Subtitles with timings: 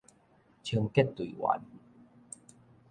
[0.63, 1.37] 清潔隊員